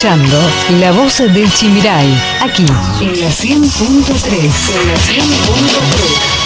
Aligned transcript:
Escuchando 0.00 0.38
La 0.78 0.92
Voz 0.92 1.18
del 1.18 1.52
Chimiray, 1.52 2.06
aquí 2.40 2.64
en 3.00 3.20
la 3.20 3.30
100.3. 3.30 3.48
En 3.50 4.88
la 4.88 4.94
100.3. 4.94 6.37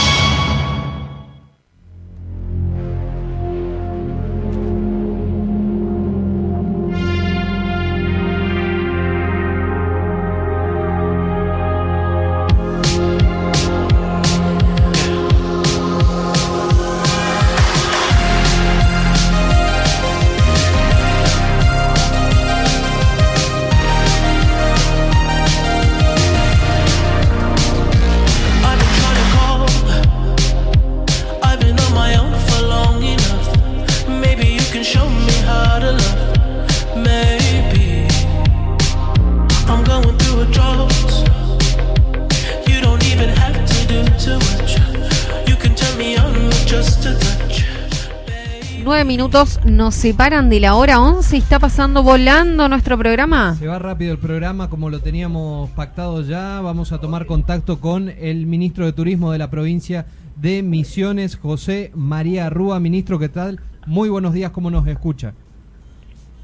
nos 49.65 49.95
separan 49.95 50.51
de 50.51 50.59
la 50.59 50.75
hora 50.75 51.01
11. 51.01 51.37
¿Está 51.37 51.59
pasando 51.61 52.03
volando 52.03 52.69
nuestro 52.69 52.99
programa? 52.99 53.55
Se 53.55 53.69
va 53.69 53.79
rápido 53.79 54.13
el 54.13 54.19
programa 54.19 54.69
como 54.69 54.91
lo 54.91 55.01
teníamos 55.01 55.71
pactado 55.71 56.23
ya. 56.23 56.61
Vamos 56.61 56.91
a 56.91 56.99
tomar 56.99 57.27
contacto 57.27 57.79
con 57.79 58.09
el 58.09 58.47
ministro 58.47 58.85
de 58.85 58.93
Turismo 58.93 59.31
de 59.31 59.39
la 59.39 59.51
provincia 59.51 60.07
de 60.37 60.63
Misiones, 60.63 61.37
José 61.37 61.93
María 61.95 62.51
Rúa. 62.51 62.81
Ministro, 62.81 63.21
¿qué 63.21 63.29
tal? 63.29 63.61
Muy 63.87 64.09
buenos 64.09 64.33
días, 64.33 64.51
¿cómo 64.51 64.71
nos 64.71 64.87
escucha? 64.89 65.33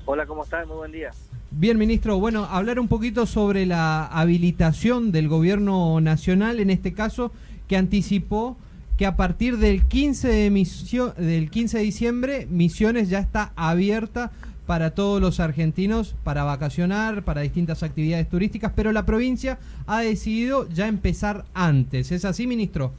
Hola, 0.04 0.24
¿cómo 0.26 0.44
está? 0.44 0.64
Muy 0.64 0.76
buen 0.76 0.92
día. 0.92 1.10
Bien, 1.50 1.76
ministro. 1.76 2.20
Bueno, 2.20 2.44
hablar 2.44 2.78
un 2.78 2.86
poquito 2.86 3.26
sobre 3.26 3.66
la 3.66 4.06
habilitación 4.06 5.10
del 5.10 5.28
gobierno 5.28 6.00
nacional, 6.00 6.60
en 6.60 6.70
este 6.70 6.94
caso, 6.94 7.32
que 7.66 7.76
anticipó 7.76 8.56
que 8.98 9.06
a 9.06 9.16
partir 9.16 9.58
del 9.58 9.86
15 9.86 10.28
de, 10.28 11.14
del 11.16 11.50
15 11.50 11.78
de 11.78 11.84
diciembre 11.84 12.46
Misiones 12.50 13.08
ya 13.08 13.20
está 13.20 13.52
abierta 13.54 14.32
para 14.66 14.90
todos 14.90 15.22
los 15.22 15.38
argentinos 15.38 16.16
para 16.24 16.42
vacacionar, 16.42 17.22
para 17.22 17.40
distintas 17.40 17.84
actividades 17.84 18.28
turísticas, 18.28 18.72
pero 18.74 18.90
la 18.90 19.06
provincia 19.06 19.58
ha 19.86 20.00
decidido 20.00 20.68
ya 20.68 20.88
empezar 20.88 21.44
antes. 21.54 22.10
¿Es 22.10 22.24
así, 22.24 22.46
ministro? 22.48 22.92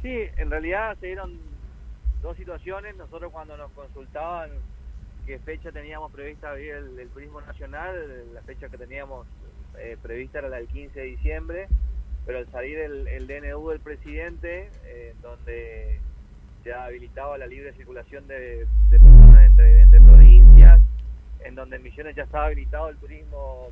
Sí, 0.00 0.22
en 0.38 0.50
realidad 0.50 0.96
se 0.98 1.06
dieron 1.06 1.38
dos 2.22 2.36
situaciones. 2.38 2.96
Nosotros 2.96 3.30
cuando 3.30 3.56
nos 3.58 3.70
consultaban 3.72 4.50
qué 5.26 5.38
fecha 5.38 5.70
teníamos 5.70 6.10
prevista 6.10 6.50
abrir 6.50 6.72
el, 6.98 7.08
turismo 7.10 7.42
nacional, 7.42 7.94
la 8.32 8.40
fecha 8.40 8.70
que 8.70 8.78
teníamos 8.78 9.26
eh, 9.78 9.98
prevista 10.02 10.38
era 10.38 10.48
la 10.48 10.56
del 10.56 10.68
15 10.68 10.98
de 10.98 11.06
diciembre 11.06 11.68
pero 12.24 12.38
al 12.38 12.50
salir 12.50 12.78
el, 12.78 13.26
DNU 13.26 13.70
del 13.70 13.80
presidente, 13.80 14.70
eh, 14.84 15.14
donde 15.22 16.00
ya 16.64 16.84
habilitaba 16.84 17.38
la 17.38 17.46
libre 17.46 17.72
circulación 17.72 18.26
de, 18.28 18.66
personas 18.90 19.46
entre, 19.46 20.00
provincias, 20.00 20.80
en 21.44 21.54
donde 21.54 21.76
en 21.76 21.82
Misiones 21.82 22.14
ya 22.14 22.22
estaba 22.22 22.46
habilitado 22.46 22.88
el 22.88 22.96
turismo 22.98 23.68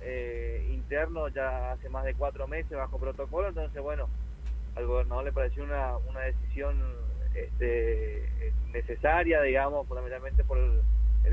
eh, 0.00 0.66
interno 0.72 1.28
ya 1.28 1.72
hace 1.72 1.88
más 1.90 2.04
de 2.04 2.14
cuatro 2.14 2.48
meses 2.48 2.72
bajo 2.72 2.98
protocolo, 2.98 3.48
entonces 3.48 3.82
bueno, 3.82 4.08
al 4.74 4.86
gobernador 4.86 5.24
le 5.24 5.32
pareció 5.32 5.64
una, 5.64 5.98
una 5.98 6.20
decisión 6.20 6.76
este, 7.34 8.52
necesaria, 8.72 9.42
digamos, 9.42 9.86
fundamentalmente 9.86 10.44
por 10.44 10.58
el, 10.58 10.80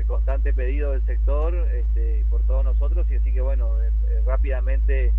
constante 0.06 0.52
pedido 0.52 0.92
del 0.92 1.04
sector 1.04 1.54
este, 1.72 2.24
por 2.30 2.42
todos 2.42 2.64
nosotros, 2.64 3.10
y 3.10 3.16
así 3.16 3.32
que 3.32 3.40
bueno, 3.40 3.80
eh, 3.82 3.90
rápidamente 4.26 5.12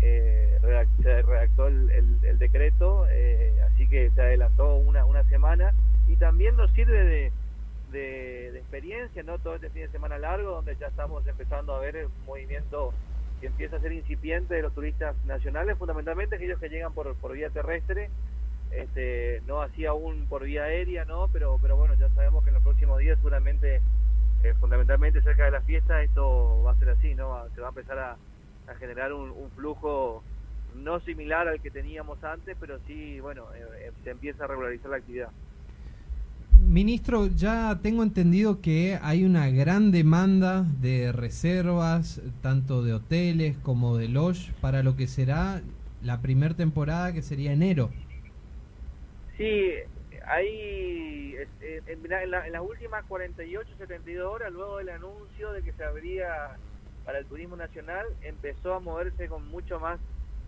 eh, 0.00 0.58
se 1.02 1.22
redactó 1.22 1.66
el, 1.66 2.38
decreto, 2.38 3.06
eh, 3.10 3.52
así 3.66 3.88
que 3.88 4.10
se 4.10 4.22
adelantó 4.22 4.76
una, 4.76 5.04
una 5.04 5.24
semana 5.24 5.72
y 6.06 6.16
también 6.16 6.56
nos 6.56 6.70
sirve 6.72 7.04
de, 7.04 7.32
de, 7.90 8.58
experiencia, 8.58 9.22
¿no? 9.22 9.38
Todo 9.38 9.56
este 9.56 9.70
fin 9.70 9.82
de 9.82 9.88
semana 9.88 10.18
largo, 10.18 10.50
donde 10.50 10.76
ya 10.76 10.86
estamos 10.86 11.26
empezando 11.26 11.74
a 11.74 11.80
ver 11.80 11.96
el 11.96 12.08
movimiento 12.26 12.92
que 13.40 13.46
empieza 13.46 13.76
a 13.76 13.80
ser 13.80 13.92
incipiente 13.92 14.54
de 14.54 14.62
los 14.62 14.74
turistas 14.74 15.14
nacionales, 15.24 15.78
fundamentalmente 15.78 16.36
aquellos 16.36 16.58
que 16.58 16.68
llegan 16.68 16.92
por, 16.92 17.14
por 17.16 17.32
vía 17.32 17.50
terrestre, 17.50 18.10
este, 18.70 19.42
no 19.46 19.62
así 19.62 19.86
aún 19.86 20.26
por 20.28 20.44
vía 20.44 20.64
aérea, 20.64 21.04
¿no? 21.04 21.28
Pero, 21.32 21.58
pero 21.60 21.76
bueno, 21.76 21.94
ya 21.94 22.08
sabemos 22.10 22.44
que 22.44 22.50
en 22.50 22.54
los 22.54 22.62
próximos 22.62 22.98
días 22.98 23.16
seguramente, 23.18 23.80
eh, 24.42 24.54
fundamentalmente 24.60 25.22
cerca 25.22 25.46
de 25.46 25.52
la 25.52 25.62
fiesta, 25.62 26.02
esto 26.02 26.62
va 26.62 26.72
a 26.72 26.78
ser 26.78 26.90
así, 26.90 27.14
¿no? 27.14 27.44
Se 27.54 27.60
va 27.60 27.68
a 27.68 27.70
empezar 27.70 27.98
a 27.98 28.16
a 28.68 28.74
generar 28.74 29.12
un, 29.12 29.50
flujo 29.56 30.22
no 30.74 31.00
similar 31.00 31.48
al 31.48 31.60
que 31.60 31.70
teníamos 31.70 32.22
antes, 32.22 32.56
pero 32.60 32.78
sí, 32.86 33.20
bueno, 33.20 33.44
eh, 33.54 33.64
eh, 33.80 33.92
se 34.04 34.10
empieza 34.10 34.44
a 34.44 34.46
regularizar 34.46 34.90
la 34.90 34.98
actividad. 34.98 35.30
Ministro, 36.68 37.26
ya 37.28 37.78
tengo 37.82 38.02
entendido 38.02 38.60
que 38.60 38.98
hay 39.00 39.24
una 39.24 39.48
gran 39.48 39.90
demanda 39.90 40.66
de 40.80 41.12
reservas, 41.12 42.20
tanto 42.42 42.82
de 42.82 42.92
hoteles 42.92 43.56
como 43.58 43.96
de 43.96 44.08
lodge, 44.08 44.52
para 44.60 44.82
lo 44.82 44.94
que 44.94 45.06
será 45.06 45.62
la 46.02 46.20
primera 46.20 46.54
temporada, 46.54 47.12
que 47.12 47.22
sería 47.22 47.52
enero. 47.52 47.90
Sí, 49.38 49.72
hay 50.26 51.36
eh, 51.36 51.80
en, 51.86 52.12
en 52.12 52.30
las 52.30 52.62
últimas 52.62 53.04
48, 53.06 53.70
72 53.78 54.26
horas, 54.26 54.52
luego 54.52 54.78
del 54.78 54.90
anuncio 54.90 55.52
de 55.52 55.62
que 55.62 55.72
se 55.72 55.84
abría 55.84 56.56
para 57.08 57.20
el 57.20 57.24
turismo 57.24 57.56
nacional 57.56 58.04
empezó 58.20 58.74
a 58.74 58.80
moverse 58.80 59.28
con 59.28 59.48
mucho 59.48 59.80
más 59.80 59.98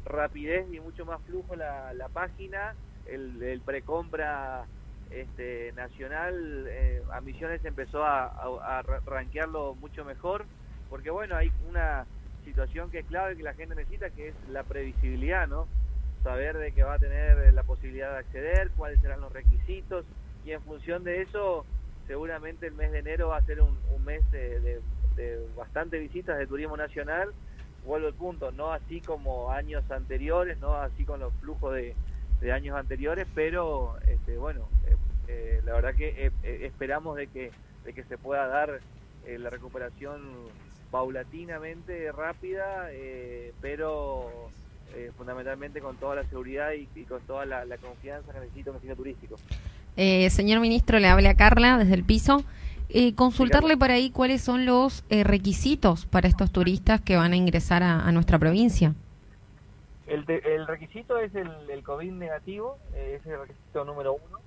rapidez 0.05 0.67
y 0.71 0.79
mucho 0.79 1.07
más 1.07 1.19
flujo 1.23 1.57
la, 1.57 1.95
la 1.95 2.11
página, 2.11 2.75
el, 3.07 3.43
el 3.43 3.63
precompra 3.63 4.67
este, 5.09 5.73
nacional 5.73 6.67
eh, 6.69 7.03
a 7.13 7.23
Misiones 7.23 7.65
empezó 7.65 8.05
a, 8.05 8.27
a, 8.27 8.83
rankearlo 9.07 9.75
mucho 9.77 10.05
mejor, 10.05 10.45
porque 10.91 11.09
bueno, 11.09 11.35
hay 11.35 11.51
una 11.67 12.05
situación 12.45 12.91
que 12.91 12.99
es 12.99 13.07
clave 13.07 13.39
que 13.39 13.43
la 13.43 13.55
gente 13.55 13.75
necesita, 13.75 14.11
que 14.11 14.29
es 14.29 14.35
la 14.51 14.63
previsibilidad, 14.63 15.49
¿no? 15.49 15.67
Saber 16.23 16.59
de 16.59 16.73
que 16.73 16.83
va 16.83 16.97
a 16.97 16.99
tener 16.99 17.55
la 17.55 17.63
posibilidad 17.63 18.13
de 18.13 18.19
acceder, 18.19 18.71
cuáles 18.77 19.01
serán 19.01 19.23
los 19.23 19.33
requisitos, 19.33 20.05
y 20.45 20.51
en 20.51 20.61
función 20.61 21.05
de 21.05 21.23
eso, 21.23 21.65
seguramente 22.07 22.67
el 22.67 22.75
mes 22.75 22.93
de 22.93 22.99
enero 22.99 23.29
va 23.29 23.39
a 23.39 23.47
ser 23.47 23.63
un, 23.63 23.79
un 23.97 24.05
mes 24.05 24.31
de 24.31 24.83
bastante 25.57 25.99
visitas 25.99 26.39
de 26.39 26.47
turismo 26.47 26.77
nacional, 26.77 27.31
vuelvo 27.85 28.09
al 28.09 28.15
punto, 28.15 28.53
no 28.53 28.73
así 28.73 29.01
como 29.01 29.51
años 29.51 29.89
anteriores, 29.91 30.59
no 30.59 30.75
así 30.75 31.05
con 31.05 31.21
los 31.21 31.33
flujos 31.35 31.75
de, 31.75 31.95
años 32.53 32.77
anteriores, 32.77 33.27
pero 33.35 33.97
este, 34.07 34.39
bueno, 34.39 34.69
eh, 34.87 34.97
eh, 35.29 35.61
la 35.65 35.75
verdad 35.75 35.95
que 35.95 36.27
eh, 36.27 36.31
esperamos 36.63 37.17
de 37.17 37.27
que, 37.27 37.51
de 37.85 37.93
que 37.93 38.03
se 38.05 38.17
pueda 38.17 38.47
dar 38.47 38.81
la 39.27 39.51
recuperación 39.51 40.23
paulatinamente 40.91 42.11
rápida, 42.11 42.89
pero 43.61 44.51
fundamentalmente 45.17 45.81
con 45.81 45.97
toda 45.99 46.17
la 46.17 46.25
seguridad 46.25 46.73
y, 46.73 47.05
con 47.05 47.21
toda 47.27 47.45
la, 47.45 47.77
confianza 47.77 48.33
que 48.33 48.41
necesita 48.41 48.71
un 48.71 48.77
destino 48.77 48.97
turístico. 48.97 49.37
señor 49.95 50.61
ministro, 50.61 50.99
le 50.99 51.07
habla 51.07 51.35
Carla 51.35 51.77
desde 51.77 51.95
el 51.95 52.03
piso. 52.03 52.43
Eh, 52.93 53.15
consultarle 53.15 53.77
por 53.77 53.93
ahí 53.93 54.11
cuáles 54.11 54.43
son 54.43 54.67
los 54.67 55.05
eh, 55.11 55.23
requisitos 55.23 56.07
para 56.07 56.27
estos 56.27 56.51
turistas 56.51 57.01
que 57.01 57.15
van 57.15 57.33
a 57.33 57.37
ingresar 57.37 57.85
a, 57.85 58.11
nuestra 58.11 58.37
provincia. 58.37 58.95
El, 60.09 60.25
el 60.29 60.67
requisito 60.67 61.17
es 61.19 61.33
el, 61.37 61.49
el, 61.71 61.85
COVID 61.85 62.11
negativo, 62.11 62.79
eh, 62.95 63.19
es 63.21 63.27
el 63.27 63.39
requisito 63.39 63.85
número 63.85 64.15
uno. 64.15 64.41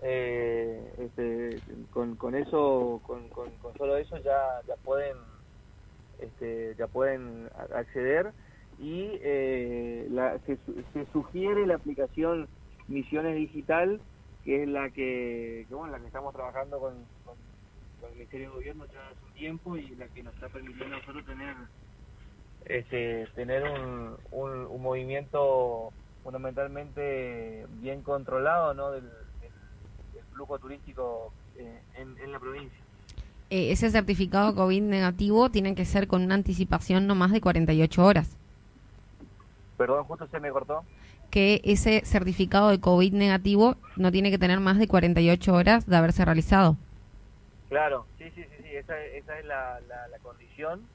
Eh, 0.00 0.90
este, 0.98 1.60
con, 1.90 2.16
con, 2.16 2.34
eso, 2.34 3.02
con, 3.06 3.28
con, 3.28 3.50
solo 3.76 3.98
eso 3.98 4.16
ya, 4.18 4.62
ya 4.66 4.76
pueden, 4.76 5.16
este, 6.18 6.74
ya 6.78 6.86
pueden 6.86 7.50
acceder 7.74 8.32
y 8.78 9.18
la, 10.14 10.38
se, 10.46 10.56
se, 10.94 11.06
sugiere 11.12 11.66
la 11.66 11.74
aplicación 11.74 12.48
Misiones 12.88 13.36
Digital, 13.36 14.00
que 14.44 14.62
es 14.62 14.68
la 14.68 14.88
que, 14.90 15.66
que 15.68 15.74
bueno, 15.74 15.92
la 15.92 16.00
que 16.00 16.06
estamos 16.06 16.34
trabajando 16.34 16.78
con 16.78 16.94
el 18.08 18.14
Ministerio 18.14 18.50
de 18.50 18.54
Gobierno 18.56 18.86
ya 18.86 19.08
hace 19.08 19.24
un 19.26 19.32
tiempo 19.32 19.76
y 19.76 19.94
la 19.96 20.06
que 20.08 20.22
nos 20.22 20.34
está 20.34 20.48
permitiendo 20.48 20.96
a 20.96 20.98
nosotros 20.98 21.24
tener 21.26 21.56
este, 22.66 23.26
tener 23.34 23.62
un, 23.62 24.16
un, 24.32 24.82
movimiento 24.82 25.92
fundamentalmente 26.24 27.64
bien 27.80 28.02
controlado 28.02 28.74
¿no? 28.74 28.90
del, 28.90 29.08
flujo 30.32 30.58
turístico 30.58 31.32
eh, 31.56 31.80
en, 31.94 32.18
en, 32.18 32.32
la 32.32 32.38
provincia. 32.38 32.78
eh, 33.48 33.72
ese 33.72 33.90
certificado 33.90 34.54
COVID 34.54 34.82
negativo 34.82 35.50
tiene 35.50 35.74
que 35.74 35.86
ser 35.86 36.08
con 36.08 36.22
una 36.22 36.34
anticipación 36.34 37.06
no 37.06 37.14
más 37.14 37.32
de 37.32 37.40
48 37.40 38.04
horas. 38.04 38.36
Perdón, 39.78 40.04
justo 40.04 40.26
se 40.26 40.40
me 40.40 40.50
cortó. 40.50 40.84
Que 41.30 41.60
ese 41.64 42.02
certificado 42.04 42.68
de 42.68 42.80
COVID 42.80 43.14
negativo 43.14 43.76
no 43.96 44.10
tiene 44.12 44.30
que 44.30 44.38
tener 44.38 44.60
más 44.60 44.78
de 44.78 44.88
48 44.88 45.54
horas 45.54 45.86
de 45.86 45.96
haberse 45.96 46.24
realizado. 46.24 46.76
Claro, 47.68 48.06
sí, 48.18 48.30
sí, 48.34 48.44
sí, 48.44 48.62
sí. 48.62 48.76
Esa, 48.76 49.02
esa 49.04 49.38
es 49.38 49.44
la, 49.44 49.80
la, 49.80 50.18
condición. 50.22 50.86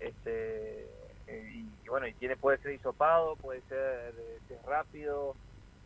Este, 0.00 0.84
eh, 1.26 1.64
y, 1.84 1.88
bueno, 1.88 2.06
y 2.06 2.14
tiene 2.14 2.36
puede 2.36 2.58
ser 2.58 2.72
hisopado, 2.72 3.36
puede 3.36 3.62
ser, 3.68 4.14
rápido. 4.66 5.34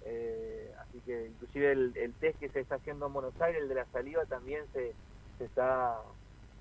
Eh, 0.07 0.71
así 0.81 1.01
que 1.07 1.27
inclusive 1.27 1.73
el, 1.73 1.93
el, 1.97 2.13
test 2.15 2.39
que 2.39 2.49
se 2.51 2.61
está 2.61 2.77
haciendo 2.77 3.07
en 3.07 3.13
Buenos 3.13 3.41
Aires, 3.41 3.63
el 3.63 3.69
de 3.69 3.75
la 3.75 3.87
saliva, 3.87 4.25
también 4.27 4.65
se, 4.73 4.93
se 5.39 5.45
está 5.45 5.97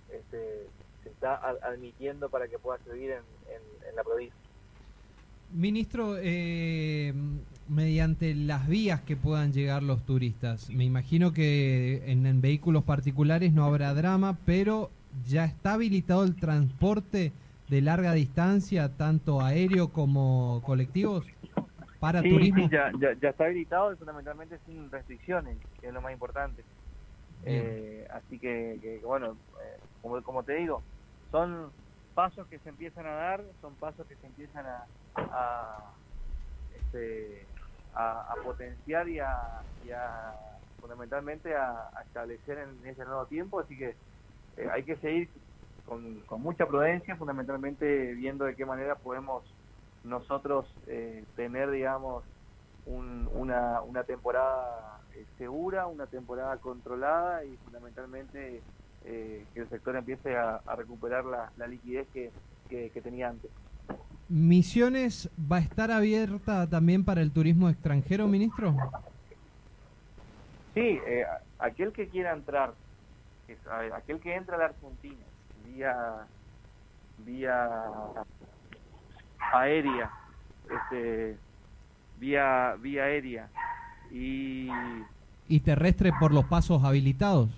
este, 0.10 0.68
se 1.04 1.10
está 1.10 1.36
admitiendo 1.62 2.30
para 2.30 2.48
que 2.48 2.60
pueda 2.60 2.78
servir 2.84 3.12
en, 3.12 3.24
en, 3.90 3.96
la 3.96 4.04
provincia. 4.04 4.38
Ministro, 5.52 6.18
eh, 6.18 7.14
mediante 7.68 8.36
las 8.36 8.68
vías 8.68 9.02
que 9.02 9.16
puedan 9.16 9.54
llegar 9.54 9.84
los 9.84 10.06
turistas, 10.06 10.70
me 10.70 10.84
imagino 10.84 11.32
que 11.34 12.04
en, 12.12 12.42
vehículos 12.42 12.84
particulares 12.84 13.54
no 13.54 13.66
habrá 13.66 13.94
drama, 13.94 14.38
pero 14.46 14.92
ya 15.26 15.46
está 15.46 15.74
habilitado 15.74 16.24
el 16.24 16.36
transporte 16.36 17.32
de 17.70 17.82
larga 17.82 18.14
distancia, 18.14 18.90
tanto 18.98 19.42
aéreo 19.42 19.90
como 19.90 20.62
colectivos, 20.66 21.26
para 22.00 22.22
turismo. 22.22 22.68
Sí, 22.68 22.70
ya, 22.72 22.92
ya, 23.22 23.30
está 23.30 23.46
habilitado 23.46 23.94
y 23.94 23.96
fundamentalmente 23.96 24.60
sin 24.66 24.92
restricciones, 24.92 25.58
que 25.80 25.88
es 25.88 25.94
lo 25.94 26.02
más 26.02 26.12
importante. 26.12 26.64
Eh, 27.46 28.08
así 28.12 28.40
que, 28.40 29.00
bueno, 29.04 29.38
eh, 29.64 29.80
como, 30.02 30.22
como 30.22 30.44
te 30.44 30.56
digo, 30.56 30.82
son 31.32 31.70
pasos 32.14 32.48
que 32.48 32.60
se 32.60 32.70
empiezan 32.70 33.06
a 33.06 33.12
dar, 33.12 33.44
son 33.62 33.74
pasos 33.76 34.06
que 34.08 34.16
se 34.16 34.28
empiezan 34.28 34.66
a, 34.66 34.86
a, 35.16 35.94
este, 36.80 37.46
a, 37.96 38.34
potenciar 38.44 39.08
y 39.10 39.20
a, 39.20 39.62
fundamentalmente 40.80 41.56
a, 41.56 41.90
establecer 42.06 42.60
en 42.60 42.88
ese 42.88 43.06
nuevo 43.06 43.26
tiempo, 43.26 43.60
así 43.60 43.78
que 43.78 43.96
eh, 44.58 44.70
hay 44.72 44.84
que 44.84 44.96
seguir 44.98 45.30
con, 45.86 46.24
mucha 46.42 46.66
prudencia, 46.66 47.16
fundamentalmente 47.16 48.14
viendo 48.14 48.46
de 48.46 48.56
qué 48.56 48.66
manera 48.66 48.96
podemos 48.96 49.44
nosotros 50.04 50.66
tener, 51.36 51.72
digamos, 51.72 52.24
una, 52.86 54.04
temporada 54.06 55.00
eh, 55.14 55.26
segura, 55.38 55.88
una 55.88 56.08
temporada 56.08 56.58
controlada 56.58 57.44
y 57.46 57.56
fundamentalmente 57.58 58.62
eh, 59.06 59.46
que 59.54 59.60
el 59.60 59.70
sector 59.70 59.96
empiece 59.96 60.36
a, 60.36 60.60
recuperar 60.76 61.26
la, 61.26 61.68
liquidez 61.68 62.08
que, 62.10 62.32
tenía 63.02 63.30
antes. 63.30 63.52
¿Misiones 64.30 65.30
va 65.52 65.58
a 65.58 65.60
estar 65.60 65.92
abierta 65.92 66.68
también 66.70 67.04
para 67.04 67.22
el 67.22 67.32
turismo 67.32 67.70
extranjero, 67.70 68.28
ministro? 68.28 68.76
Sí, 70.74 71.00
eh, 71.06 71.26
aquel 71.60 71.92
que 71.92 72.08
quiera 72.08 72.34
entrar, 72.34 72.74
aquel 73.94 74.20
que 74.20 74.36
entra 74.36 74.56
a 74.56 74.60
la 74.60 74.66
Argentina 74.66 75.16
vía 75.66 76.28
vía 77.20 77.80
aérea, 79.54 80.10
este, 80.70 81.38
vía 82.20 82.76
vía 82.80 83.04
aérea 83.04 83.50
y... 84.12 84.70
¿Y 85.48 85.60
terrestre 85.60 86.12
por 86.20 86.34
los 86.34 86.46
pasos 86.46 86.84
habilitados? 86.84 87.50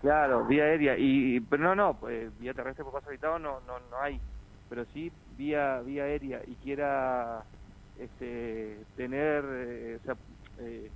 Claro, 0.00 0.46
vía 0.46 0.64
aérea. 0.64 0.96
Y, 0.96 1.40
pero 1.40 1.64
no, 1.64 1.74
no, 1.74 1.94
pues, 1.94 2.30
vía 2.38 2.54
terrestre 2.54 2.84
por 2.84 2.92
pasos 2.92 3.08
habilitados 3.08 3.40
no, 3.40 3.60
no, 3.66 3.78
no 3.90 4.00
hay. 4.00 4.20
Pero 4.70 4.84
sí 4.94 5.10
vía, 5.36 5.80
vía 5.80 6.04
aérea 6.04 6.42
y 6.46 6.54
quiera 6.56 7.44
este, 7.98 8.78
tener, 8.96 9.44
eh, 9.46 9.98
o 10.00 10.04
sea, 10.04 10.16
eh, 10.60 10.90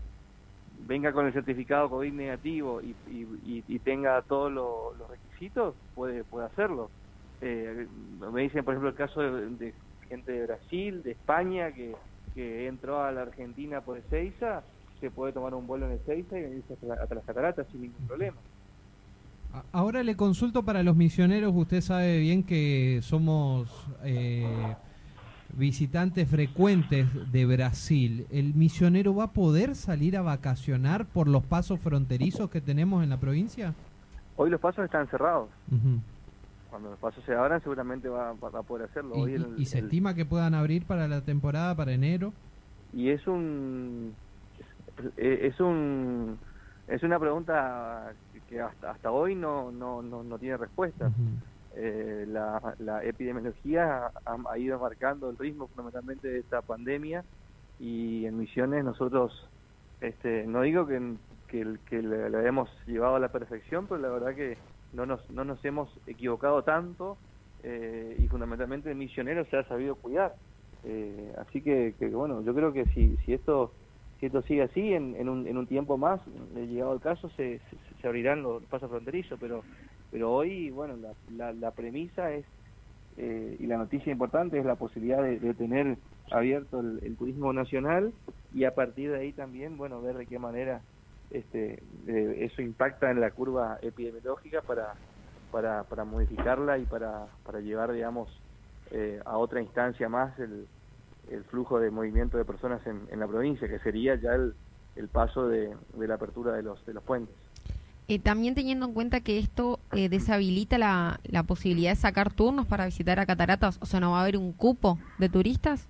venga 0.87 1.13
con 1.13 1.27
el 1.27 1.33
certificado 1.33 1.91
COVID 1.91 2.13
negativo 2.13 2.81
y, 2.81 2.95
y, 3.09 3.79
tenga 3.81 4.21
todos 4.23 4.53
los 4.53 5.09
requisitos, 5.09 5.75
puede, 5.95 6.25
puede 6.25 6.47
hacerlo. 6.47 6.91
Eh, 7.41 7.87
me 8.33 8.43
dicen, 8.43 8.65
por 8.65 8.75
ejemplo, 8.75 8.91
el 8.91 8.97
caso 8.97 9.21
de, 9.21 9.75
gente 10.09 10.33
de 10.33 10.47
Brasil, 10.47 11.03
de 11.03 11.13
España, 11.13 11.73
que, 11.73 11.95
que 12.35 12.67
entró 12.67 13.03
a 13.03 13.13
la 13.13 13.23
Argentina 13.23 13.81
por 13.81 13.99
Ezeiza 13.99 14.63
se 15.01 15.11
puede 15.11 15.33
tomar 15.33 15.55
un 15.55 15.67
vuelo 15.67 15.87
en 15.87 15.93
el 15.93 16.01
Seiza 16.05 16.39
y 16.39 16.43
venirse 16.43 16.75
hasta, 16.75 17.15
las 17.15 17.25
cataratas 17.25 17.67
sin 17.71 17.83
ningún 17.83 18.07
problema. 18.07 18.37
Ahora 19.73 20.03
le 20.03 20.17
consulto 20.17 20.63
para 20.63 20.83
los 20.83 20.97
misioneros, 20.97 21.53
usted 21.55 21.81
sabe 21.81 22.19
bien 22.19 22.43
que 22.43 23.01
somos 23.03 23.69
eh, 24.03 24.75
visitantes 25.55 26.29
frecuentes 26.29 27.07
de 27.33 27.47
Brasil. 27.47 28.27
¿El 28.31 28.55
misionero 28.55 29.15
va 29.15 29.25
a 29.25 29.33
poder 29.33 29.75
salir 29.75 30.17
a 30.17 30.23
vacacionar 30.23 31.07
por 31.07 31.29
los 31.29 31.45
pasos 31.45 31.81
fronterizos 31.81 32.51
que 32.51 32.61
tenemos 32.61 33.03
en 33.03 33.11
la 33.11 33.19
provincia? 33.19 33.75
Hoy 34.37 34.51
los 34.51 34.61
pasos 34.61 34.85
están 34.85 35.09
cerrados. 35.09 35.49
Cuando 36.71 36.91
los 36.91 36.99
pasos 36.99 37.25
se 37.25 37.35
abran 37.35 37.63
seguramente 37.63 38.09
va, 38.09 38.31
a 38.31 38.63
poder 38.63 38.89
hacerlo. 38.89 39.27
¿Y, 39.57 39.65
se 39.65 39.81
estima 39.81 40.15
que 40.15 40.25
puedan 40.25 40.55
abrir 40.55 40.85
para 40.85 41.09
la 41.09 41.23
temporada, 41.23 41.75
para 41.75 41.93
enero? 41.93 42.33
Y 42.93 43.11
es 43.11 43.27
un 43.27 44.15
es 45.17 45.61
un 45.61 46.39
es 46.89 47.03
una 47.03 47.19
pregunta 47.19 48.13
que 48.49 48.61
hasta 48.61 48.91
hasta 48.91 49.11
hoy 49.11 49.35
no 49.35 49.71
no 49.71 50.03
no, 50.03 50.39
tiene 50.39 50.57
respuesta. 50.57 51.11
Eh, 51.75 52.25
la, 52.27 52.75
la, 52.81 53.05
epidemiología 53.05 54.11
ha, 54.25 54.59
ido 54.59 54.81
marcando 54.81 55.31
el 55.31 55.39
ritmo 55.39 55.69
fundamentalmente 55.69 56.27
de 56.27 56.41
esta 56.41 56.61
pandemia 56.61 57.25
y 57.79 58.27
en 58.27 58.37
Misiones 58.37 58.85
nosotros, 58.85 59.49
este, 60.01 60.45
no 60.47 60.63
digo 60.63 60.89
que, 60.89 61.15
que, 61.47 61.77
que 61.89 62.03
la, 62.03 62.45
hemos 62.45 62.69
llevado 62.87 63.17
a 63.17 63.21
la 63.21 63.29
perfección, 63.29 63.87
pero 63.87 64.01
la 64.01 64.09
verdad 64.09 64.35
que 64.35 64.59
no 64.93 65.07
nos, 65.07 65.31
no 65.31 65.45
nos 65.45 65.65
hemos 65.65 65.89
equivocado 66.09 66.65
tanto 66.65 67.17
eh, 67.63 68.17
y 68.19 68.27
fundamentalmente 68.27 68.91
el 68.91 68.97
misionero 68.97 69.45
se 69.45 69.59
ha 69.59 69.65
sabido 69.69 69.95
cuidar. 69.95 70.35
así 71.39 71.61
que, 71.61 71.95
que, 71.97 72.09
bueno, 72.09 72.43
yo 72.43 72.55
creo 72.55 72.73
que 72.73 72.87
si, 72.87 73.17
si 73.25 73.35
esto 73.35 73.73
si 74.19 74.27
esto 74.27 74.43
sigue 74.43 74.63
así, 74.63 74.95
en, 74.95 75.15
en, 75.17 75.29
un, 75.29 75.47
en 75.47 75.57
un 75.57 75.67
tiempo 75.67 75.97
más, 75.97 76.21
llegado 76.57 76.93
el 76.93 77.01
caso, 77.01 77.31
se, 77.37 77.61
se, 78.01 78.09
abrirán 78.09 78.43
los 78.43 78.63
pasos 78.65 78.91
fronterizos, 78.91 79.39
pero 79.41 79.63
pero 80.11 80.33
hoy, 80.33 80.71
bueno, 80.71 80.97
la, 81.37 81.53
la, 81.53 81.71
premisa 81.73 82.33
es, 82.33 82.47
eh, 83.17 83.57
y 83.59 83.67
la 83.67 83.77
noticia 83.77 84.11
importante 84.11 84.59
es 84.59 84.65
la 84.65 84.77
posibilidad 84.77 85.23
de, 85.23 85.55
tener 85.55 85.99
abierto 86.31 86.81
el, 86.81 87.17
turismo 87.17 87.53
nacional 87.53 88.13
y 88.55 88.65
a 88.65 88.75
partir 88.75 89.11
de 89.11 89.19
ahí 89.19 89.33
también, 89.33 89.77
bueno, 89.77 90.01
ver 90.01 90.17
de 90.17 90.27
qué 90.27 90.39
manera 90.39 90.81
este, 91.31 91.83
eso 92.07 92.63
impacta 92.63 93.11
en 93.11 93.21
la 93.21 93.31
curva 93.31 93.79
epidemiológica 93.83 94.63
para, 94.63 94.95
para, 95.53 95.85
para 95.85 96.05
modificarla 96.05 96.79
y 96.79 96.87
para, 96.87 97.27
para 97.45 97.61
llevar, 97.61 97.93
digamos, 97.93 98.29
eh, 98.91 99.21
a 99.27 99.37
otra 99.37 99.61
instancia 99.61 100.09
más 100.09 100.39
el, 100.39 100.67
el 101.31 101.45
flujo 101.45 101.79
de 101.81 101.91
movimiento 101.91 102.39
de 102.39 102.47
personas 102.47 102.87
en, 102.87 103.03
en 103.11 103.21
la 103.21 103.27
provincia, 103.27 103.69
que 103.69 103.79
sería 103.81 104.15
ya 104.15 104.33
el, 104.33 104.55
el 104.97 105.09
paso 105.09 105.49
de, 105.49 105.77
de, 105.95 106.09
la 106.09 106.15
apertura 106.15 106.55
de 106.55 106.63
los, 106.63 106.85
de 106.87 106.95
los 106.95 107.03
puentes. 107.05 107.35
Eh, 108.09 108.19
también 108.19 108.55
teniendo 108.55 108.87
en 108.87 108.95
cuenta 108.95 109.21
que 109.21 109.39
esto 109.39 109.81
eh, 109.93 110.09
deshabilita 110.09 110.79
la, 110.79 111.21
la 111.25 111.43
posibilidad 111.43 111.91
de 111.91 111.97
sacar 111.97 112.33
turnos 112.33 112.67
para 112.67 112.87
visitar 112.87 113.21
a 113.21 113.27
Cataratas, 113.27 113.79
o 113.83 113.87
sea, 113.87 114.01
¿no 114.01 114.13
va 114.13 114.21
a 114.21 114.23
haber 114.23 114.39
un 114.39 114.53
cupo 114.53 114.99
de 115.19 115.29
turistas? 115.29 115.87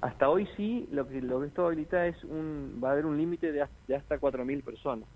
Hasta 0.00 0.28
hoy 0.28 0.48
sí, 0.56 0.88
lo 0.92 1.08
que, 1.08 1.20
lo 1.20 1.40
que 1.40 1.48
esto 1.48 1.66
habilita 1.66 2.06
es 2.06 2.22
un, 2.24 2.80
va 2.82 2.90
a 2.90 2.92
haber 2.92 3.06
un 3.06 3.16
límite 3.16 3.50
de, 3.50 3.66
de, 3.88 3.96
hasta 3.96 4.18
4.000 4.20 4.62
personas. 4.62 5.08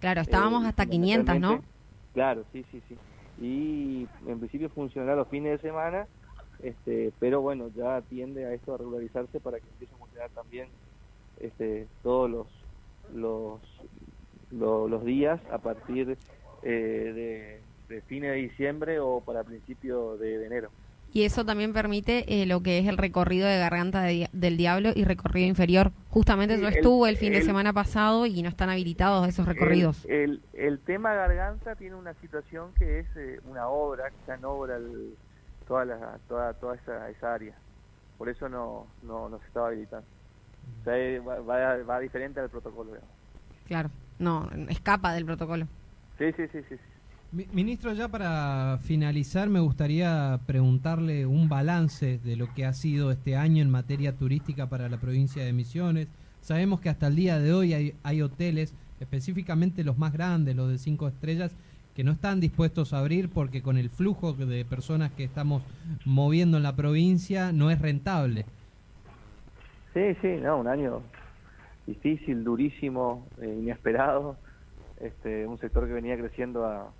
Claro, 0.00 0.20
estábamos 0.20 0.64
eh, 0.64 0.68
hasta 0.68 0.84
500, 0.84 1.40
¿no? 1.40 1.62
Claro, 2.12 2.44
sí, 2.52 2.64
sí, 2.70 2.82
sí. 2.88 2.96
Y 3.40 4.06
en 4.28 4.38
principio 4.38 4.68
funcionará 4.70 5.16
los 5.16 5.28
fines 5.28 5.52
de 5.52 5.68
semana 5.68 6.06
este, 6.62 7.12
pero 7.18 7.40
bueno, 7.40 7.70
ya 7.74 8.00
tiende 8.02 8.46
a 8.46 8.52
esto 8.52 8.74
a 8.74 8.78
regularizarse 8.78 9.40
para 9.40 9.60
que 9.60 9.68
empiece 9.68 9.94
a 9.94 9.98
funcionar 9.98 10.30
también 10.30 10.68
este, 11.40 11.86
todos 12.02 12.30
los, 12.30 12.46
los, 13.14 13.60
los, 14.58 15.04
días 15.04 15.40
a 15.50 15.58
partir 15.58 16.16
eh, 16.62 17.60
de, 17.88 17.94
de 17.94 18.02
fines 18.02 18.30
de 18.32 18.36
diciembre 18.36 19.00
o 19.00 19.20
para 19.20 19.44
principio 19.44 20.16
de, 20.16 20.44
enero. 20.44 20.70
Y 21.12 21.24
eso 21.24 21.46
también 21.46 21.72
permite 21.72 22.42
eh, 22.42 22.46
lo 22.46 22.62
que 22.62 22.78
es 22.78 22.86
el 22.86 22.98
recorrido 22.98 23.48
de 23.48 23.58
Garganta 23.58 24.02
del 24.02 24.56
Diablo 24.56 24.90
y 24.94 25.04
recorrido 25.04 25.46
inferior. 25.46 25.92
Justamente 26.10 26.54
eso 26.54 26.68
estuvo 26.68 27.06
el, 27.06 27.16
fin 27.16 27.32
de 27.32 27.42
semana 27.42 27.72
pasado 27.72 28.26
y 28.26 28.42
no 28.42 28.48
están 28.48 28.68
habilitados 28.68 29.26
esos 29.26 29.46
recorridos. 29.46 30.04
El, 30.06 30.42
el, 30.52 30.78
tema 30.80 31.14
Garganta 31.14 31.74
tiene 31.76 31.94
una 31.94 32.12
situación 32.14 32.72
que 32.78 33.00
es 33.00 33.06
eh, 33.16 33.40
una 33.48 33.68
obra, 33.68 34.10
que 34.10 34.16
está 34.16 34.34
en 34.34 34.44
obra 34.44 34.76
el, 34.76 35.14
toda 35.66 35.84
la, 35.84 36.18
toda, 36.28 36.52
toda 36.54 36.74
esa, 36.74 37.08
esa 37.08 37.34
área. 37.34 37.54
Por 38.18 38.28
eso 38.28 38.48
no, 38.48 38.86
no, 39.02 39.28
no 39.28 39.38
se 39.38 39.46
estaba 39.46 39.68
habilitando. 39.68 40.06
O 40.80 40.84
sea, 40.84 41.22
va, 41.22 41.76
va, 41.82 42.00
diferente 42.00 42.40
al 42.40 42.50
protocolo. 42.50 42.92
Claro, 43.66 43.90
no, 44.18 44.48
escapa 44.68 45.12
del 45.12 45.24
protocolo. 45.24 45.66
Sí, 46.18 46.26
sí, 46.36 46.44
sí, 46.52 46.58
sí. 46.68 46.76
Ministro, 47.52 47.92
ya 47.92 48.08
para 48.08 48.78
finalizar, 48.82 49.48
me 49.48 49.60
gustaría 49.60 50.40
preguntarle 50.46 51.26
un 51.26 51.48
balance 51.48 52.18
de 52.18 52.36
lo 52.36 52.52
que 52.54 52.64
ha 52.64 52.72
sido 52.72 53.10
este 53.10 53.36
año 53.36 53.62
en 53.62 53.70
materia 53.70 54.16
turística 54.16 54.68
para 54.68 54.88
la 54.88 54.96
provincia 54.96 55.44
de 55.44 55.52
Misiones. 55.52 56.08
Sabemos 56.40 56.80
que 56.80 56.88
hasta 56.88 57.08
el 57.08 57.16
día 57.16 57.38
de 57.38 57.52
hoy 57.52 57.74
hay, 57.74 57.94
hay 58.04 58.22
hoteles, 58.22 58.74
específicamente 59.00 59.84
los 59.84 59.98
más 59.98 60.12
grandes, 60.12 60.56
los 60.56 60.70
de 60.70 60.78
cinco 60.78 61.08
estrellas, 61.08 61.54
que 61.94 62.04
no 62.04 62.12
están 62.12 62.40
dispuestos 62.40 62.92
a 62.92 63.00
abrir 63.00 63.28
porque 63.28 63.60
con 63.60 63.76
el 63.76 63.90
flujo 63.90 64.32
de 64.32 64.64
personas 64.64 65.10
que 65.12 65.24
estamos 65.24 65.62
moviendo 66.04 66.56
en 66.56 66.62
la 66.62 66.76
provincia 66.76 67.52
no 67.52 67.70
es 67.70 67.80
rentable. 67.80 68.46
Sí, 69.92 70.14
sí, 70.22 70.36
no, 70.42 70.58
un 70.58 70.68
año 70.68 71.02
difícil, 71.86 72.44
durísimo, 72.44 73.26
eh, 73.40 73.46
inesperado. 73.46 74.36
Este, 75.00 75.46
un 75.46 75.58
sector 75.58 75.86
que 75.86 75.92
venía 75.92 76.16
creciendo 76.16 76.64
a, 76.64 76.90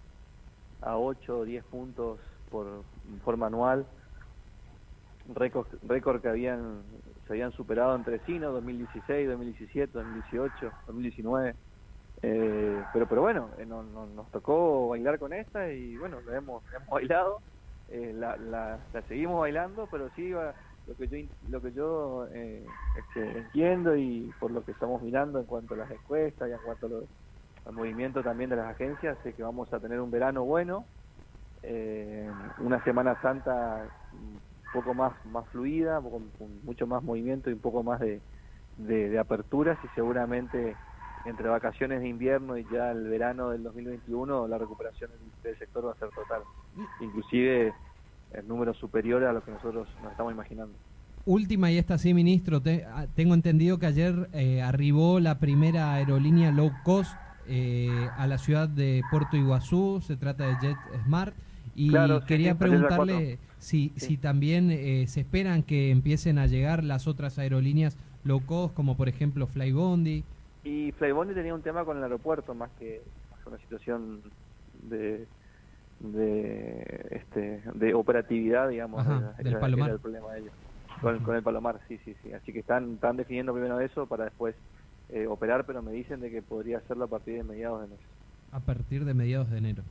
a 0.83 0.99
8 0.99 1.39
o 1.39 1.45
10 1.45 1.65
puntos 1.65 2.19
por 2.51 2.83
forma 3.25 3.47
anual, 3.47 3.87
récord, 5.35 5.67
récord 5.83 6.21
que 6.21 6.29
habían 6.29 6.83
se 7.27 7.33
habían 7.33 7.53
superado 7.53 7.97
entre 7.97 8.21
sí, 8.21 8.39
¿no? 8.39 8.53
2016, 8.53 9.29
2017, 9.29 9.93
2018, 9.93 10.73
2019. 10.87 11.55
Eh, 12.23 12.83
pero 12.93 13.07
pero 13.07 13.23
bueno, 13.23 13.51
eh, 13.59 13.67
no, 13.67 13.83
nos 13.83 14.31
tocó 14.31 14.89
bailar 14.89 15.19
con 15.19 15.33
esta 15.33 15.71
y 15.71 15.97
bueno, 15.97 16.21
lo 16.21 16.33
hemos, 16.33 16.63
hemos 16.75 16.89
bailado, 16.89 17.41
eh, 17.91 18.13
la, 18.15 18.37
la, 18.37 18.79
la, 18.93 19.03
seguimos 19.03 19.41
bailando, 19.41 19.89
pero 19.91 20.09
sí 20.15 20.33
lo 20.87 20.95
que 20.97 21.09
yo, 21.09 21.29
lo 21.49 21.63
que 21.63 21.73
yo 21.73 22.27
eh, 22.33 22.65
este, 22.99 23.39
entiendo 23.39 23.97
y 23.97 24.33
por 24.39 24.51
lo 24.51 24.65
que 24.65 24.73
estamos 24.73 25.03
mirando 25.03 25.39
en 25.41 25.47
cuanto 25.47 25.75
a 25.75 25.79
las 25.79 25.91
encuestas 25.91 26.49
y 26.49 26.53
en 26.53 26.59
cuanto 26.59 26.87
a 26.87 26.89
los 26.91 27.05
al 27.67 27.73
movimiento 27.73 28.23
también 28.23 28.49
de 28.49 28.57
las 28.57 28.71
agencias, 28.71 29.19
sé 29.23 29.33
que 29.33 29.43
vamos 29.43 29.73
a 29.73 29.81
tener 29.81 30.01
un 30.01 30.11
verano 30.11 30.45
bueno, 30.45 30.87
eh, 31.63 32.31
una 32.59 32.83
Semana 32.85 33.21
Santa 33.21 33.89
un 34.13 34.41
poco 34.73 34.95
más, 34.95 35.13
más 35.27 35.49
fluida, 35.49 36.01
con, 36.01 36.31
mucho 36.63 36.87
más 36.87 37.03
movimiento 37.03 37.51
y 37.51 37.55
un 37.55 37.59
poco 37.59 37.83
más 37.83 37.99
de, 37.99 38.21
de, 38.77 39.19
aperturas 39.19 39.79
y 39.83 39.89
seguramente 39.97 40.77
entre 41.25 41.49
vacaciones 41.49 42.01
de 42.01 42.09
invierno 42.09 42.57
y 42.57 42.65
ya 42.71 42.93
el 42.93 43.09
verano 43.09 43.51
del 43.51 43.65
2021 43.65 44.47
la 44.47 44.59
recuperación 44.59 45.11
del 45.43 45.59
sector 45.59 45.87
va 45.87 45.93
a 45.93 45.97
ser 45.97 46.11
total, 46.11 46.43
inclusive 47.01 47.75
el 48.33 48.47
número 48.47 48.75
superior 48.75 49.25
a 49.25 49.33
lo 49.33 49.43
que 49.43 49.51
nosotros 49.51 49.89
nos 50.03 50.11
estamos 50.13 50.33
imaginando. 50.33 50.75
Última 51.25 51.73
y 51.73 51.79
esta 51.79 51.99
sí, 51.99 52.15
ministro, 52.15 52.63
ah, 52.93 53.07
tengo 53.17 53.35
entendido 53.35 53.79
que 53.79 53.87
ayer 53.87 54.29
eh, 54.33 54.63
arribó 54.63 55.19
la 55.19 55.39
primera 55.39 55.95
aerolínea 55.95 56.53
low 56.53 56.71
cost 56.85 57.13
eh, 57.49 58.09
a 58.17 58.27
la 58.27 58.39
ciudad 58.39 58.69
de 58.69 59.03
Puerto 59.11 59.37
Iguazú, 59.37 60.01
se 60.03 60.17
trata 60.17 60.47
de 60.47 60.55
Jet 60.61 60.77
Smart. 61.05 61.35
Y 61.75 61.93
quería 62.27 62.57
preguntarle 62.57 63.39
si, 63.59 63.93
si 63.97 64.17
también 64.17 64.71
eh, 64.71 65.07
se 65.09 65.21
esperan 65.21 65.63
que 65.63 65.91
empiecen 65.91 66.39
a 66.39 66.47
llegar 66.47 66.83
las 66.83 67.07
otras 67.07 67.39
aerolíneas 67.39 67.99
low 68.25 68.41
cost, 68.47 68.75
como 68.75 68.97
por 68.97 69.09
ejemplo 69.09 69.47
Flybondi. 69.47 70.25
Y 70.65 70.93
Flybondi 70.93 71.35
tenía 71.35 71.55
un 71.55 71.61
tema 71.61 71.85
con 71.85 71.99
el 71.99 72.03
aeropuerto, 72.03 72.55
más 72.55 72.71
que 72.79 73.03
una 73.47 73.59
situación 73.59 74.23
de 74.89 75.27
de 76.01 77.09
este 77.11 77.63
de 77.75 77.95
operatividad 77.95 78.69
digamos 78.69 79.07
del 79.39 79.59
Palomar 79.59 79.91
el 79.91 79.99
problema 79.99 80.33
de 80.33 80.41
ellos 80.41 80.53
con, 81.01 81.19
con, 81.21 81.37
el 81.37 81.43
Palomar 81.43 81.81
sí 81.89 81.99
sí 82.05 82.15
sí 82.23 82.33
así 82.33 82.53
que 82.53 82.61
están 82.61 82.95
están 82.95 83.17
definiendo 83.17 83.53
primero 83.53 83.81
eso 83.81 84.07
para 84.07 84.25
después 84.25 84.55
eh, 85.09 85.27
operar, 85.29 85.65
pero 85.65 85.83
me 85.83 85.93
dicen 85.93 86.21
de 86.21 86.31
que 86.31 86.43
podría 86.43 86.79
hacerlo 86.79 87.05
a 87.05 87.09
partir 87.09 87.35
de 87.35 87.45
mediados 87.45 87.81
de 87.81 87.87
enero. 87.87 88.03
A 88.51 88.59
partir 88.59 89.05
de 89.05 89.15
mediados 89.15 89.51
de 89.51 89.59
enero. 89.59 89.83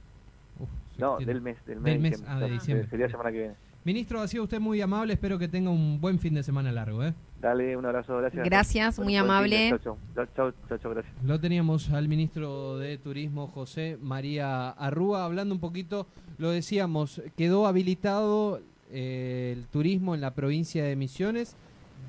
no, 0.97 1.17
del 1.19 1.41
mes, 1.41 1.57
del 1.65 1.79
mes, 1.79 2.21
ah, 2.27 2.39
de 2.39 2.51
diciembre. 2.51 2.89
Sería 2.89 3.07
semana 3.09 3.31
que 3.31 3.37
viene. 3.37 3.55
Ministro, 3.85 4.19
ha 4.19 4.27
sido 4.27 4.45
usted 4.45 4.59
muy 4.59 4.81
amable, 4.81 5.13
espero 5.13 5.37
que 5.37 5.47
tenga 5.47 5.69
un 5.69 6.01
buen 6.01 6.17
fin 6.17 6.33
de 6.33 6.41
semana 6.41 6.71
largo. 6.71 7.03
¿eh? 7.03 7.13
Dale, 7.39 7.77
un 7.77 7.85
abrazo, 7.85 8.17
gracias. 8.17 8.43
Gracias, 8.43 8.97
muy 8.97 9.15
amable. 9.15 9.69
Chao, 9.83 9.99
chao, 10.35 10.53
chao, 10.67 10.91
gracias. 10.91 11.13
Lo 11.23 11.39
teníamos 11.39 11.91
al 11.91 12.07
ministro 12.07 12.79
de 12.79 12.97
Turismo, 12.97 13.45
José 13.45 13.99
María 14.01 14.71
Arrúa, 14.71 15.23
hablando 15.23 15.53
un 15.53 15.61
poquito, 15.61 16.07
lo 16.39 16.49
decíamos, 16.49 17.21
quedó 17.37 17.67
habilitado 17.67 18.59
eh, 18.91 19.53
el 19.55 19.67
turismo 19.67 20.15
en 20.15 20.21
la 20.21 20.33
provincia 20.33 20.83
de 20.83 20.95
Misiones 20.95 21.55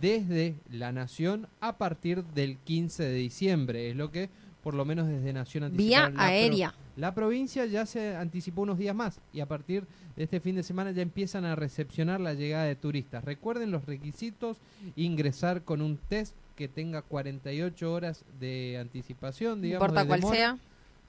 desde 0.00 0.54
la 0.70 0.92
Nación 0.92 1.46
a 1.60 1.76
partir 1.76 2.24
del 2.24 2.56
15 2.56 3.02
de 3.02 3.14
diciembre. 3.16 3.90
Es 3.90 3.96
lo 3.96 4.10
que, 4.10 4.30
por 4.62 4.72
lo 4.72 4.86
menos 4.86 5.08
desde 5.08 5.30
Nación 5.34 5.64
anticiparon. 5.64 6.14
Vía 6.14 6.24
aérea. 6.24 6.74
la 6.96 7.14
provincia 7.14 7.66
ya 7.66 7.84
se 7.84 8.16
anticipó 8.16 8.62
unos 8.62 8.78
días 8.78 8.96
más 8.96 9.20
y 9.34 9.40
a 9.40 9.46
partir 9.46 9.86
de 10.16 10.24
este 10.24 10.40
fin 10.40 10.56
de 10.56 10.62
semana 10.62 10.90
ya 10.92 11.02
empiezan 11.02 11.44
a 11.44 11.54
recepcionar 11.54 12.20
la 12.20 12.34
llegada 12.34 12.64
de 12.64 12.74
turistas. 12.74 13.24
Recuerden 13.24 13.70
los 13.70 13.84
requisitos, 13.84 14.58
ingresar 14.96 15.62
con 15.62 15.82
un 15.82 15.98
test 15.98 16.34
que 16.56 16.68
tenga 16.68 17.02
48 17.02 17.92
horas 17.92 18.24
de 18.40 18.78
anticipación, 18.80 19.60
digamos. 19.60 19.92
No 19.92 20.00
importa 20.00 20.08
cuál 20.08 20.34
sea. 20.34 20.58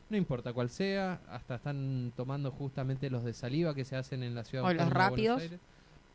No 0.10 0.18
importa 0.18 0.54
cuál 0.54 0.70
sea, 0.70 1.20
hasta 1.30 1.56
están 1.56 2.14
tomando 2.16 2.52
justamente 2.52 3.10
los 3.10 3.24
de 3.24 3.34
saliva 3.34 3.74
que 3.74 3.84
se 3.84 3.96
hacen 3.96 4.24
en 4.24 4.36
la 4.36 4.44
ciudad 4.44 4.64
o 4.64 4.74
los 4.74 4.90
rápidos. 4.90 5.42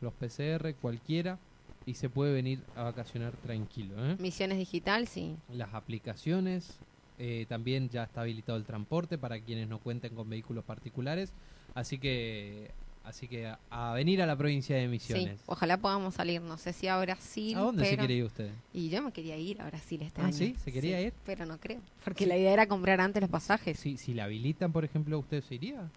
los 0.01 0.13
PCR, 0.13 0.73
cualquiera 0.81 1.37
y 1.85 1.95
se 1.95 2.09
puede 2.09 2.33
venir 2.33 2.59
a 2.75 2.83
vacacionar 2.83 3.33
tranquilo. 3.37 3.93
¿eh? 3.97 4.15
Misiones 4.19 4.57
digital, 4.57 5.07
sí. 5.07 5.35
Las 5.51 5.73
aplicaciones, 5.73 6.79
eh, 7.19 7.45
también 7.49 7.89
ya 7.89 8.03
está 8.03 8.21
habilitado 8.21 8.57
el 8.57 8.65
transporte 8.65 9.17
para 9.17 9.39
quienes 9.39 9.67
no 9.67 9.79
cuenten 9.79 10.15
con 10.15 10.29
vehículos 10.29 10.63
particulares, 10.63 11.31
así 11.75 11.97
que 11.97 12.71
así 13.03 13.27
que 13.27 13.51
a, 13.69 13.93
venir 13.93 14.21
a 14.21 14.25
la 14.25 14.35
provincia 14.35 14.75
de 14.75 14.87
Misiones. 14.87 15.39
Sí, 15.39 15.43
ojalá 15.45 15.77
podamos 15.77 16.13
salir, 16.13 16.41
no 16.41 16.57
sé 16.57 16.73
si 16.73 16.87
a 16.87 16.97
Brasil. 16.99 17.57
¿A 17.57 17.61
dónde 17.61 17.85
se 17.85 17.97
quiere 17.97 18.13
ir 18.13 18.23
usted? 18.23 18.49
Y 18.73 18.89
yo 18.89 19.01
me 19.01 19.11
quería 19.11 19.37
ir 19.37 19.61
a 19.61 19.65
Brasil 19.67 20.01
este 20.01 20.21
ah, 20.21 20.25
año. 20.25 20.33
sí? 20.33 20.55
¿Se 20.63 20.71
quería 20.71 21.01
ir? 21.01 21.13
Pero 21.25 21.45
no 21.45 21.57
creo, 21.59 21.79
porque 22.03 22.25
la 22.25 22.37
idea 22.37 22.53
era 22.53 22.67
comprar 22.67 23.01
antes 23.01 23.21
los 23.21 23.29
pasajes. 23.29 23.79
Sí, 23.79 23.97
si 23.97 24.13
la 24.13 24.25
habilitan, 24.25 24.71
por 24.71 24.85
ejemplo, 24.85 25.19
¿usted 25.19 25.43
se 25.43 25.55
iría? 25.55 25.89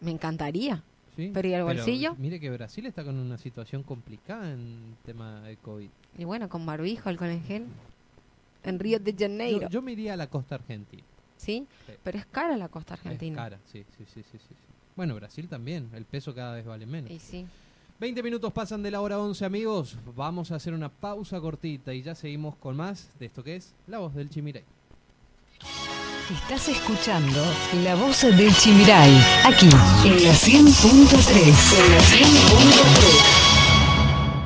Me 0.00 0.10
encantaría. 0.10 0.82
Pero 1.14 1.46
¿y 1.46 1.52
el 1.52 1.62
bolsillo? 1.62 2.14
mire 2.16 2.40
que 2.40 2.50
Brasil 2.50 2.86
está 2.86 3.04
con 3.04 3.16
una 3.16 3.36
situación 3.36 3.82
complicada 3.82 4.50
en 4.50 4.96
tema 5.04 5.42
de 5.42 5.56
COVID. 5.58 5.88
Y 6.16 6.24
bueno, 6.24 6.48
con 6.48 6.64
barbijo, 6.64 7.08
alcohol 7.08 7.30
en 7.30 7.44
gel. 7.44 7.66
En 8.64 8.78
Río 8.78 8.98
de 8.98 9.12
Janeiro. 9.12 9.68
Yo, 9.68 9.82
me 9.82 9.92
iría 9.92 10.14
a 10.14 10.16
la 10.16 10.28
costa 10.28 10.54
argentina. 10.54 11.02
¿Sí? 11.36 11.66
Pero 12.02 12.18
es 12.18 12.26
cara 12.26 12.56
la 12.56 12.68
costa 12.68 12.94
argentina. 12.94 13.34
Es 13.34 13.36
cara, 13.36 13.58
sí, 13.70 13.84
sí, 13.98 14.04
sí, 14.06 14.22
sí, 14.30 14.38
sí. 14.38 14.54
Bueno, 14.96 15.14
Brasil 15.14 15.48
también. 15.48 15.88
El 15.94 16.04
peso 16.04 16.34
cada 16.34 16.54
vez 16.54 16.64
vale 16.64 16.86
menos. 16.86 17.10
Y 17.10 17.18
sí. 17.18 17.46
20 18.00 18.22
minutos 18.22 18.52
pasan 18.52 18.82
de 18.82 18.90
la 18.90 19.00
hora 19.00 19.18
11, 19.18 19.44
amigos. 19.44 19.96
Vamos 20.16 20.50
a 20.50 20.56
hacer 20.56 20.74
una 20.74 20.88
pausa 20.88 21.40
cortita 21.40 21.94
y 21.94 22.02
ya 22.02 22.14
seguimos 22.14 22.56
con 22.56 22.76
más 22.76 23.08
de 23.18 23.26
esto 23.26 23.44
que 23.44 23.56
es 23.56 23.74
La 23.86 23.98
Voz 23.98 24.14
del 24.14 24.28
Chimiray. 24.28 24.64
Estás 26.30 26.68
escuchando 26.68 27.40
La 27.84 27.94
Voz 27.94 28.22
del 28.22 28.52
Chimiray, 28.56 29.16
aquí 29.44 29.66
en 29.66 30.24
la 30.24 30.32
100.3. 30.32 31.78
En 31.78 31.92
la 31.92 32.00
100.3. 32.00 33.51